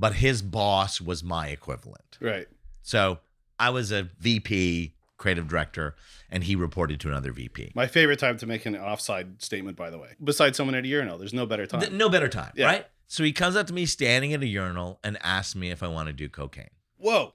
[0.00, 2.16] but his boss was my equivalent.
[2.20, 2.48] Right.
[2.82, 3.18] So
[3.58, 5.94] I was a VP, creative director,
[6.30, 7.72] and he reported to another VP.
[7.74, 10.12] My favorite time to make an offside statement, by the way.
[10.24, 11.80] Besides someone at a urinal, there's no better time.
[11.80, 12.66] Th- no better time, Yeah.
[12.66, 12.86] right?
[13.06, 15.88] So he comes up to me standing at a urinal and asks me if I
[15.88, 16.70] want to do cocaine.
[16.96, 17.34] Whoa.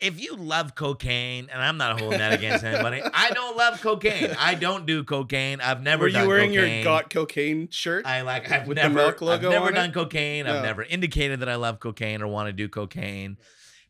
[0.00, 4.30] If you love cocaine, and I'm not holding that against anybody, I don't love cocaine.
[4.38, 5.60] I don't do cocaine.
[5.60, 6.74] I've never Were done you wearing cocaine.
[6.76, 8.06] your got cocaine shirt?
[8.06, 9.74] I like I've With never I've never on it?
[9.74, 10.44] done cocaine.
[10.44, 10.56] No.
[10.56, 13.38] I've never indicated that I love cocaine or want to do cocaine.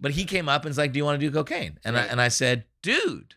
[0.00, 2.02] But he came up and was like, "Do you want to do cocaine?" And I
[2.04, 3.34] and I said, "Dude,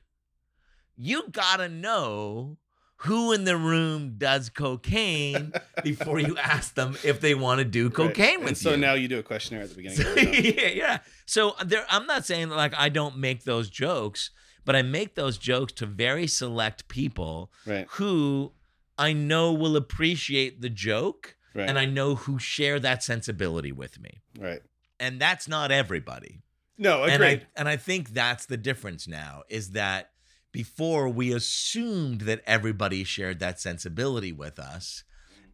[0.95, 2.57] you gotta know
[3.03, 7.85] who in the room does cocaine before you ask them if they want to do
[7.87, 7.93] Right.
[7.95, 9.99] cocaine And with so you." So now you do a questionnaire at the beginning.
[9.99, 10.97] of the yeah, yeah.
[11.25, 14.29] So there, I'm not saying that, like I don't make those jokes,
[14.65, 17.87] but I make those jokes to very select people Right.
[17.91, 18.53] who
[18.97, 21.67] I know will appreciate the joke Right.
[21.67, 24.21] and I know who share that sensibility with me.
[24.39, 24.61] right.
[24.99, 26.43] And that's not everybody.
[26.77, 27.47] No, And agreed.
[27.55, 30.11] I and I think that's the difference now is that
[30.51, 35.03] before we assumed that everybody shared that sensibility with us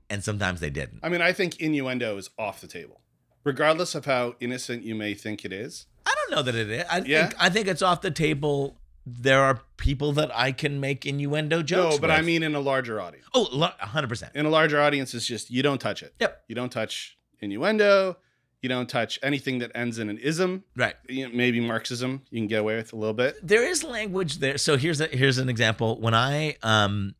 [0.09, 0.99] and sometimes they didn't.
[1.03, 3.01] I mean, I think innuendo is off the table,
[3.43, 5.85] regardless of how innocent you may think it is.
[6.05, 6.85] I don't know that it is.
[6.89, 7.27] I Yeah?
[7.27, 8.79] think I think it's off the table.
[9.05, 11.95] There are people that I can make innuendo jokes.
[11.95, 13.25] no, but I mean in a larger audience.
[13.33, 14.35] oh, lo- 100%.
[14.35, 16.13] In a larger audience, it's just you don't touch it.
[16.19, 16.43] Yep.
[16.47, 18.17] You don't touch innuendo.
[18.61, 20.63] You don't touch anything that ends in an ism.
[20.75, 20.95] Right.
[21.07, 22.23] You know, maybe Marxism.
[22.31, 23.35] You can get away with a little bit.
[23.43, 24.57] there is language there.
[24.57, 25.99] So here's a, here's an example.
[26.01, 27.13] When I um,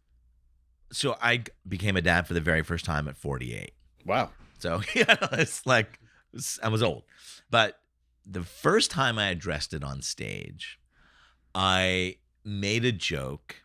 [0.91, 3.71] so I became a dad for the very first time at 48.
[4.05, 4.31] Wow.
[4.59, 5.99] So yeah, it's like
[6.63, 7.03] I was old,
[7.51, 7.79] but
[8.25, 10.79] the first time I addressed it on stage,
[11.55, 13.57] I made a joke,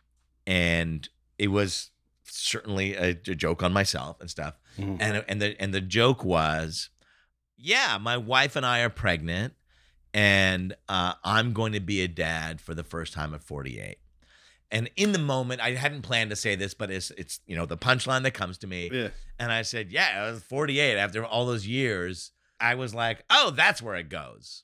[0.47, 1.07] and
[1.37, 1.89] it was
[2.23, 4.55] certainly a, a joke on myself and stuff.
[4.77, 4.97] Mhm.
[4.99, 6.89] And and the and the joke was,
[7.63, 9.53] yeah, my wife and I are pregnant,
[10.13, 13.97] and uh, I'm going to be a dad for the first time at 48.
[14.71, 17.65] And in the moment, I hadn't planned to say this, but it's it's you know
[17.65, 18.89] the punchline that comes to me.
[18.91, 19.09] Yeah.
[19.39, 22.31] And I said, Yeah, I was 48 after all those years.
[22.59, 24.63] I was like, Oh, that's where it goes.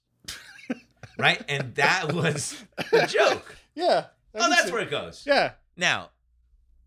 [1.20, 1.44] right?
[1.48, 3.56] And that was the joke.
[3.76, 4.06] Yeah.
[4.36, 5.24] I Oh, that's where it goes.
[5.26, 5.52] Yeah.
[5.78, 6.10] Now,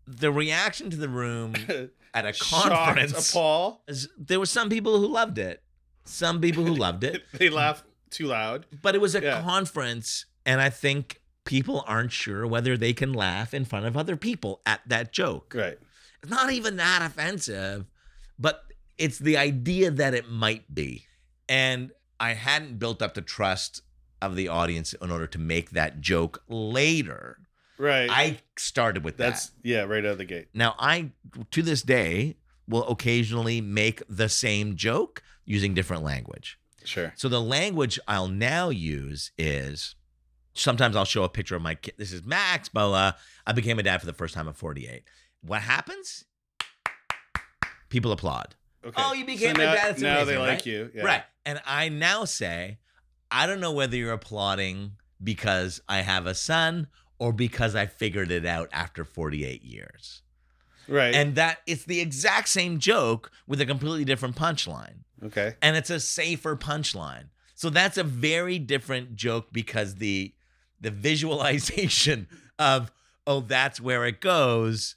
[0.05, 1.55] the reaction to the room
[2.13, 3.81] at a Shocked, conference, appall.
[4.17, 5.62] there were some people who loved it,
[6.05, 8.65] some people who loved it, they laugh too loud.
[8.81, 9.41] but it was a Yeah.
[9.41, 10.25] conference.
[10.45, 14.61] And I think people aren't sure whether they can laugh in front of other people
[14.65, 15.53] at that joke.
[15.55, 15.77] Right.
[16.21, 17.85] It's not even that offensive,
[18.39, 18.63] but
[18.97, 21.05] it's the idea that it might be.
[21.49, 23.81] And I hadn't built up the trust
[24.21, 27.39] of the audience in order to make that joke later.
[27.77, 28.09] Right.
[28.09, 29.53] I started with That's that.
[29.63, 30.47] yeah, right out of the gate.
[30.53, 31.11] Now, I,
[31.51, 32.37] to this day,
[32.67, 36.59] will occasionally make the same joke using different language.
[36.85, 37.13] Sure.
[37.15, 39.95] So the language I'll now use is
[40.55, 41.95] Sometimes I'll show a picture of my kid.
[41.97, 43.13] This is Max, blah.
[43.45, 45.03] I became a dad for the first time at 48.
[45.41, 46.25] What happens?
[47.89, 48.55] People applaud.
[48.85, 49.01] Okay.
[49.03, 49.91] Oh, you became a now, dad.
[49.91, 50.65] It's now amazing, they like right?
[50.65, 50.91] you.
[50.93, 51.03] Yeah.
[51.03, 51.23] Right.
[51.45, 52.77] And I now say,
[53.31, 54.91] I don't know whether you're applauding
[55.23, 60.21] because I have a son or because I figured it out after 48 years.
[60.87, 61.13] Right.
[61.13, 65.03] And that it's the exact same joke with a completely different punchline.
[65.23, 65.55] okay.
[65.61, 67.25] And it's a safer punchline.
[67.55, 70.33] So that's a very different joke because the
[70.81, 72.27] the visualization
[72.59, 72.91] of
[73.25, 74.95] oh that's where it goes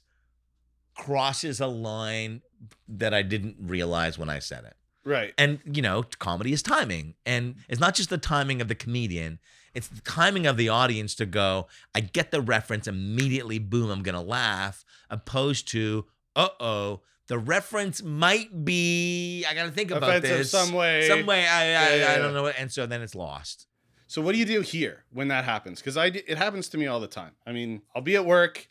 [0.95, 2.41] crosses a line
[2.87, 4.75] that I didn't realize when I said it.
[5.05, 5.33] Right.
[5.37, 7.13] And you know, comedy is timing.
[7.25, 9.39] And it's not just the timing of the comedian,
[9.77, 14.01] it's the timing of the audience to go, I get the reference immediately, boom, I'm
[14.03, 20.51] gonna laugh, opposed to, uh-oh, the reference might be I gotta think about Offensive this.
[20.51, 21.07] some way.
[21.07, 22.17] Some way I I, Yeah, I yeah.
[22.17, 22.47] don't know.
[22.47, 23.67] And so then it's lost.
[24.07, 25.79] So what do you do here when that happens?
[25.79, 27.33] Because I it happens to me all the time.
[27.45, 28.69] I mean, I'll be at work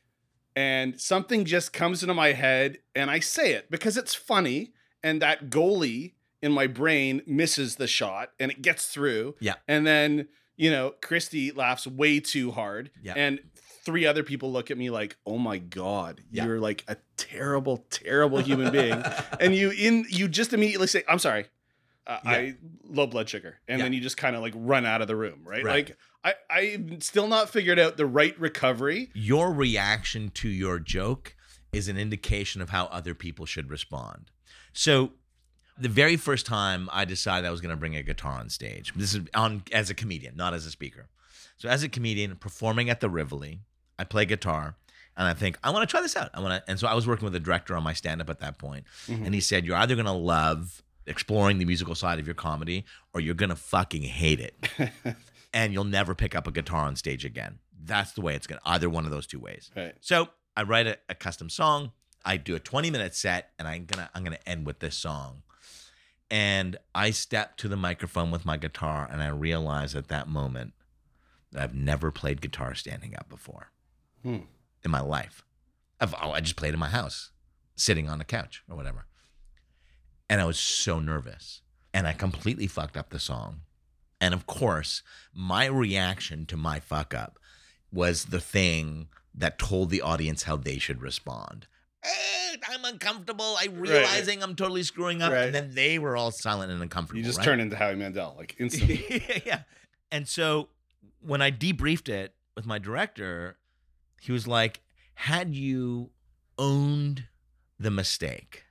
[0.57, 5.21] and something just comes into my head and I say it because it's funny and
[5.23, 9.35] that goalie in my brain misses the shot and it gets through.
[9.41, 9.55] Yeah.
[9.69, 12.91] And then, you know, Christy laughs way too hard.
[13.03, 13.15] Yeah.
[13.17, 13.41] And
[13.85, 16.47] three other people look at me like, "Oh my god, Yeah.
[16.47, 19.03] you're like a terrible terrible human being."
[19.41, 21.47] and you in you just immediately say, "I'm sorry."
[22.07, 22.31] Uh, Yeah.
[22.31, 25.17] I low blood sugar, and then you just kind of like run out of the
[25.17, 25.65] room, right?
[25.65, 25.89] Right.
[25.89, 29.11] Like I I've still not figured out the right recovery.
[29.15, 31.35] your reaction to your joke
[31.73, 34.31] is an indication of how other people should respond.
[34.73, 35.13] So,
[35.79, 38.93] the very first time I decided I was going to bring a guitar on stage,
[38.95, 41.09] this is on as a comedian, not as a speaker.
[41.59, 43.61] So, as a comedian performing at the Rivoli,
[43.99, 44.77] I play guitar.
[45.19, 46.29] And I think I want to try this out.
[46.35, 48.41] I want to, and so I was working with a director on my stand-up at
[48.41, 49.25] that point, Mhm.
[49.25, 52.85] and he said, "You're either going to love exploring the musical side of your comedy,
[53.15, 54.55] or you're going to fucking hate it."
[55.55, 57.61] and you'll never pick up a guitar on stage again.
[57.83, 59.71] That's the way it's going to, either one of those two ways.
[59.75, 59.95] Right.
[60.03, 61.93] So I write a, a custom song.
[62.25, 64.81] I do a 20 minute set and I'm going to, I'm going to end with
[64.81, 65.43] this song.
[66.31, 70.73] And I stepped to the microphone with my guitar and I realized at that moment
[71.53, 73.71] that I've never played guitar standing up before
[74.23, 74.39] Hmm.
[74.85, 75.45] in my life.
[76.01, 77.31] I've, oh, I just played in my house,
[77.77, 79.07] sitting on the couch or whatever.
[80.29, 81.63] And I was so nervous
[81.95, 83.61] and I completely fucked up the song.
[84.21, 87.39] And of course, my reaction to my fuck up
[87.93, 91.67] was the thing that told the audience how they should respond.
[92.07, 93.57] Eh, I'm uncomfortable.
[93.61, 95.33] I'm realizing I'm totally screwing up.
[95.33, 95.45] Right.
[95.45, 97.19] And then they were all silent and uncomfortable.
[97.19, 97.45] You just right?
[97.45, 99.23] turn into Howie Mandel like instantly.
[99.45, 99.63] yeah.
[100.11, 100.69] And so
[101.21, 103.59] when I debriefed it with my director,
[104.21, 104.81] he was like,
[105.15, 106.11] had you
[106.59, 107.25] owned
[107.79, 108.65] the mistake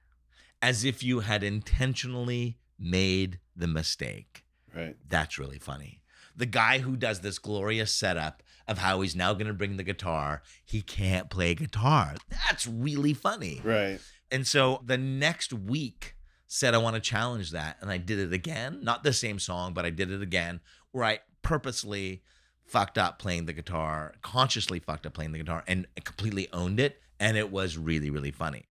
[0.61, 4.45] as if you had intentionally made the mistake,
[4.75, 4.95] right.
[5.07, 6.01] that's really funny.
[6.35, 9.83] The guy who does this glorious setup of how he's now going to bring the
[9.83, 12.15] guitar, he can't play guitar.
[12.29, 13.61] That's really funny.
[13.63, 13.99] Right.
[14.31, 16.15] And so the next week
[16.47, 19.73] said I want to challenge that and I did it again, not the same song,
[19.73, 22.23] but I did it again where I purposely
[22.65, 26.99] fucked up playing the guitar, consciously fucked up playing the guitar and completely owned it
[27.19, 28.65] and it was really really funny.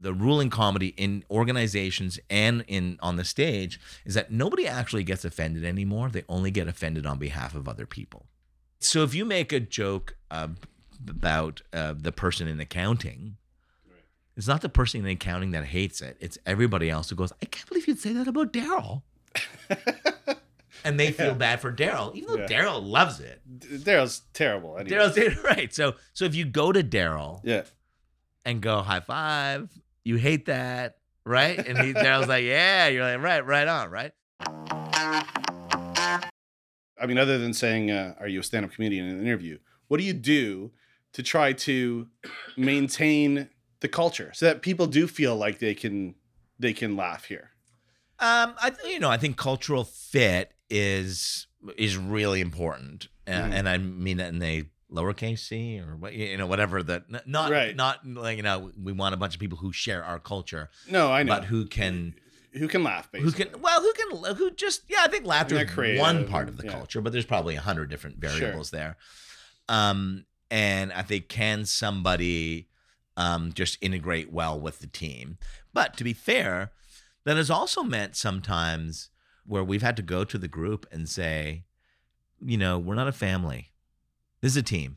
[0.00, 5.24] The ruling comedy in organizations and in on the stage is that nobody actually gets
[5.24, 6.08] offended anymore.
[6.08, 8.26] They only get offended on behalf of other people.
[8.78, 10.48] So if you make a joke uh,
[11.06, 13.36] about uh, the person in accounting,
[14.36, 16.16] it's not the person in accounting that hates it.
[16.18, 19.02] It's everybody else who goes, I can't believe you'd say that about Daryl.
[20.84, 22.46] and they feel bad for Daryl, even though Yeah.
[22.46, 23.42] Daryl loves it.
[23.84, 24.78] Daryl's terrible.
[24.78, 24.96] Anyway.
[24.96, 25.74] Daryl's right.
[25.74, 27.64] So so if you go to Daryl yeah.
[28.46, 29.68] and go high five,
[30.04, 31.58] you hate that, right?
[31.58, 34.12] And he, Daryl's like, yeah, you're like, right, right on, right?
[37.00, 39.58] I mean, other than saying, uh, "Are you a stand-up comedian?" in an interview,
[39.88, 40.70] what do you do
[41.14, 42.08] to try to
[42.56, 43.48] maintain
[43.80, 46.14] the culture so that people do feel like they can
[46.58, 47.50] they can laugh here?
[48.18, 51.46] Um, I th- you know I think cultural fit is
[51.78, 53.52] is really important, uh, Mhm.
[53.52, 57.50] and I mean that in a lowercase c or what you know whatever that not
[57.50, 57.74] Right.
[57.76, 61.12] not like you know we want a bunch of people who share our culture, No,
[61.12, 62.14] I know but who can
[62.52, 63.10] who can laugh.
[63.12, 63.44] Basically.
[63.44, 66.48] who can well who can who just yeah I think laughter is creative one part
[66.48, 66.72] of the yeah.
[66.72, 68.30] culture, but there's probably a hundred different Sure.
[68.30, 68.96] variables there.
[69.68, 72.68] Um, and I think can somebody
[73.16, 75.38] um just integrate well with the team?
[75.72, 76.72] But to be fair,
[77.24, 79.10] that has also meant sometimes
[79.46, 81.64] where we've had to go to the group and say,
[82.44, 83.69] you know, we're not a family.
[84.40, 84.96] This is a team.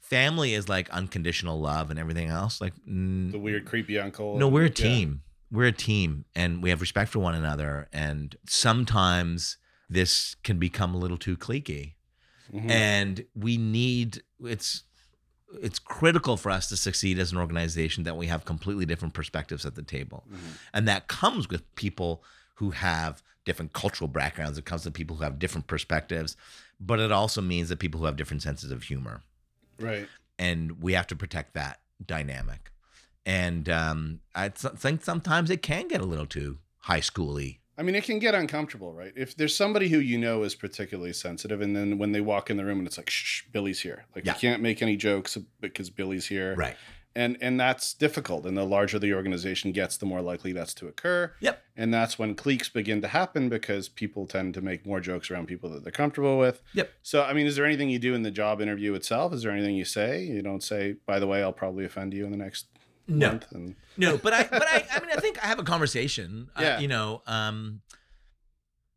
[0.00, 2.60] Family is like unconditional love and everything else.
[2.60, 4.38] Like, mm, the weird creepy uncle.
[4.38, 4.70] no, we're a Yeah.
[4.74, 5.22] team.
[5.50, 7.86] we're a team and we have respect for one another.
[7.92, 9.58] And sometimes
[9.90, 11.92] this can become a little too cliquey.
[12.50, 12.70] Mhm.
[12.70, 14.84] And we need it's
[15.60, 19.66] it's critical for us to succeed as an organization that we have completely different perspectives
[19.66, 20.26] at the table.
[20.32, 20.38] Mhm.
[20.72, 22.24] And that comes with people
[22.54, 24.56] who have different cultural backgrounds.
[24.56, 26.34] It comes with people who have different perspectives.
[26.84, 29.22] But it also means that people who have different senses of humor
[29.78, 30.08] Right.
[30.38, 32.70] and we have to protect that dynamic.
[33.24, 37.58] And um, I think sometimes it can get a little too high schooly.
[37.78, 39.12] I mean, it can get uncomfortable, right?
[39.16, 42.56] If there's somebody who you know is particularly sensitive, and then when they walk in
[42.56, 44.04] the room and it's like, shh, Billy's here.
[44.14, 44.34] Like, Yeah.
[44.34, 46.54] you can't make any jokes because Billy's here.
[46.56, 46.76] Right.
[47.14, 48.46] And and that's difficult.
[48.46, 51.32] And the larger the organization gets, the more likely that's to occur.
[51.40, 51.62] Yep.
[51.76, 55.46] And that's when cliques begin to happen because people tend to make more jokes around
[55.46, 56.62] people that they're comfortable with.
[56.74, 56.90] Yep.
[57.02, 59.34] So, I mean, is there anything you do in the job interview itself?
[59.34, 60.22] Is there anything you say?
[60.22, 62.66] You don't say, by the way, I'll probably offend you in the next
[63.06, 63.46] No, month.
[63.52, 66.48] And no, but I, but I, I mean, I think I have a conversation.
[66.56, 66.78] Uh, Yeah.
[66.80, 67.82] you know, um,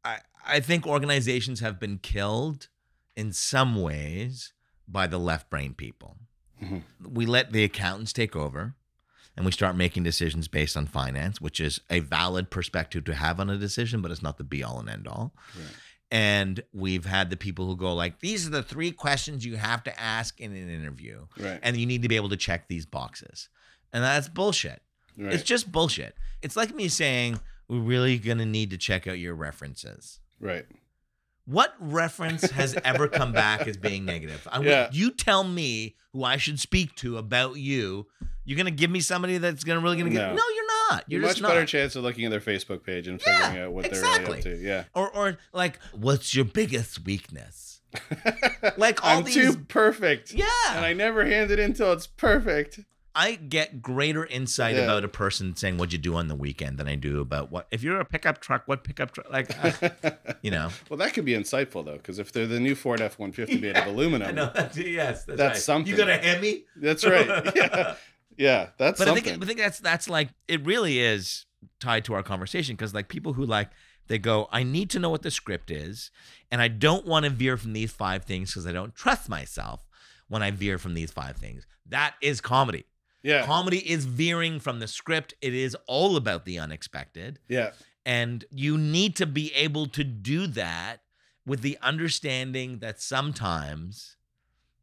[0.05, 2.69] I, I think organizations have been killed
[3.15, 4.53] in some ways
[4.87, 6.17] by the left brain people.
[6.61, 6.83] Mhm.
[7.03, 8.75] We let the accountants take over
[9.35, 13.39] and we start making decisions based on finance, which is a valid perspective to have
[13.39, 15.33] on a decision, but it's not the be all and end all.
[15.57, 15.67] Right.
[16.11, 19.83] And we've had the people who go like, these are the three questions you have
[19.83, 21.59] to ask in an interview, right.
[21.63, 23.49] and you need to be able to check these boxes.
[23.91, 24.81] And that's bullshit.
[25.17, 25.33] right.
[25.33, 26.15] It's just bullshit.
[26.41, 30.19] It's like me saying, we're really going to need to check out your references.
[30.39, 30.65] right.
[31.45, 34.47] What reference has ever come back as being negative?
[34.51, 34.89] I, Yeah.
[34.91, 38.07] You tell me who I should speak to about you.
[38.45, 40.29] You're going to give me somebody that's going to really to get.
[40.29, 40.35] No.
[40.35, 41.03] No, you're not.
[41.07, 41.49] You're much not.
[41.49, 44.41] better chance of looking at their Facebook page and Yeah, figuring out what exactly.
[44.41, 44.67] they're really up to.
[44.67, 44.83] Yeah.
[44.93, 47.81] or, or like, what's your biggest weakness?
[48.77, 49.35] Like all I'm these.
[49.35, 50.33] too perfect.
[50.33, 50.45] yeah.
[50.71, 52.79] And I never hand it in till it's perfect.
[53.17, 54.81] I get greater insight Yeah.
[54.83, 57.67] about a person saying what'd you do on the weekend than I do about what
[57.71, 60.69] if you're a pickup truck, what pickup truck like uh, you know.
[60.89, 63.57] well, that could be insightful though, because if they're the new Ford F one fifty
[63.59, 65.57] made of aluminum, I know that's yes, that's, That's right.
[65.63, 65.91] something.
[65.91, 66.65] You got a Hemi?
[66.75, 67.27] that's right.
[67.55, 67.95] Yeah,
[68.37, 69.23] yeah, that's But I something.
[69.23, 71.45] think I think that's that's like it really is
[71.79, 73.69] tied to our conversation because like people who like
[74.07, 76.11] they go, I need to know what the script is,
[76.51, 79.87] and I don't want to veer from these five things because I don't trust myself
[80.27, 81.65] when I veer from these five things.
[81.87, 82.85] That is comedy.
[83.25, 85.33] Yeah, Comedy is veering from the script.
[85.41, 87.39] It is all about the unexpected.
[87.47, 87.71] yeah,
[88.05, 90.97] And you need to be able to do that
[91.43, 94.15] with the understanding that sometimes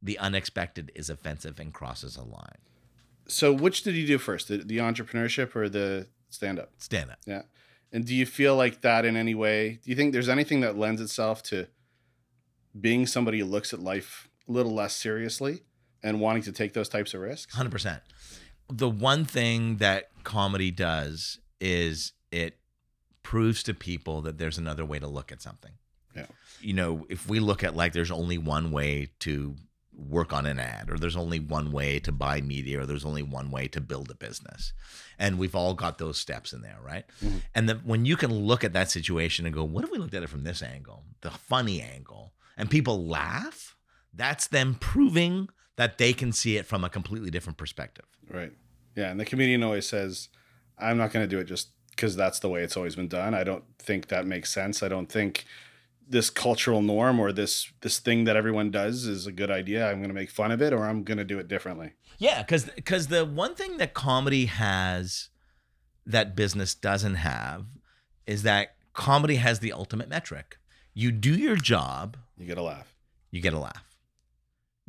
[0.02, 2.58] the unexpected is offensive and crosses a line.
[3.28, 6.70] So, which did you do first, the, the entrepreneurship or the stand up?
[6.78, 7.18] Stand up.
[7.24, 7.42] Yeah,
[7.92, 9.78] and do you feel like that in any way?
[9.84, 11.68] Do you think there's anything that lends itself to
[12.78, 15.62] being somebody who looks at life a little less seriously
[16.02, 17.54] and wanting to take those types of risks?
[17.54, 18.00] 100%.
[18.72, 22.58] The one thing that comedy does is it
[23.22, 25.72] proves to people that there's another way to look at something.
[26.14, 26.26] Yeah.
[26.60, 29.56] You know, if we look at like there's only one way to
[29.94, 33.22] work on an ad or there's only one way to buy media or there's only
[33.22, 34.72] one way to build a business.
[35.18, 37.04] And we've all got those steps in there, right?
[37.22, 37.42] Mhm.
[37.54, 40.14] And then when you can look at that situation and go, what if we looked
[40.14, 43.76] at it from this angle, the funny angle, and people laugh,
[44.14, 48.04] that's them proving that they can see it from a completely different perspective.
[48.30, 48.52] Right.
[48.96, 50.28] Yeah, and the comedian always says,
[50.78, 53.34] "I'm not going to do it just because that's the way it's always been done."
[53.34, 54.82] I don't think that makes sense.
[54.82, 55.44] I don't think
[56.06, 59.88] this cultural norm or this this thing that everyone does is a good idea.
[59.88, 61.92] I'm going to make fun of it or I'm going to do it differently.
[62.18, 65.30] Yeah, because because the one thing that comedy has
[66.04, 67.64] that business doesn't have
[68.26, 70.58] is that comedy has the ultimate metric.
[70.92, 72.94] You do your job, You get a laugh.
[73.30, 73.84] you get a laugh.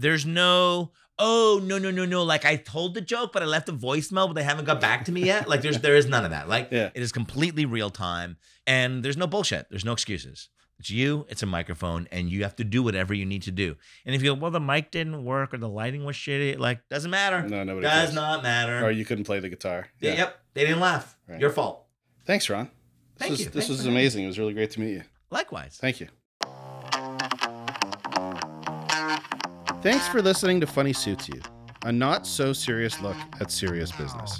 [0.04, 3.70] There's no oh no no no no like I told the joke but I left
[3.70, 5.48] a voicemail but they haven't got back to me yet.
[5.48, 6.48] Like there's there is none of that.
[6.50, 6.89] Like Yeah.
[6.94, 8.38] it is completely real time
[8.68, 9.68] and there's no bullshit.
[9.70, 10.50] There's no excuses.
[10.80, 13.76] It's you, it's a microphone, and you have to do whatever you need to do.
[14.06, 16.80] And if you go, well, the mic didn't work or the lighting was shitty, like
[16.89, 17.48] doesn't matter.
[17.48, 18.13] No, nobody Does cares.
[18.16, 18.84] not matter.
[18.84, 19.88] Or you couldn't play the guitar.
[20.02, 21.16] Yeah, Yep, they didn't laugh.
[21.28, 21.39] Right.
[21.39, 21.86] Your fault.
[22.26, 22.66] Thanks, Ron.
[22.66, 22.72] This
[23.20, 23.46] Thank was, you.
[23.46, 24.24] This Thanks was amazing.
[24.24, 25.04] It was really great to meet you.
[25.30, 25.78] Likewise.
[25.80, 26.08] Thank you.
[29.84, 31.41] Thanks for listening to Funny Suits You,
[31.84, 34.39] a not so serious look at serious business.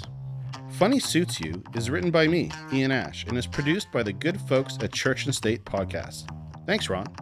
[0.78, 4.40] Funny Suits You is written by me, Ian Ash, and is produced by the good
[4.40, 6.30] folks at Church and State Podcast.
[6.66, 7.14] Thanks, Ron.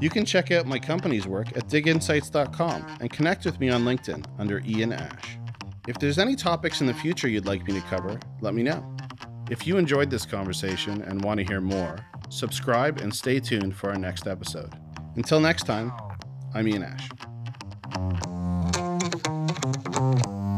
[0.00, 4.26] You can check out my company's work at diginsights.com and connect with me on LinkedIn
[4.40, 5.38] under Ian Ash.
[5.86, 8.96] If there's any topics in the future you'd like me to cover, let me know.
[9.52, 11.96] If you enjoyed this conversation and want to hear more,
[12.28, 14.74] subscribe and stay tuned for our next episode.
[15.14, 15.92] Until next time,
[16.56, 17.08] I'm Ian Ash.
[18.02, 20.51] うん。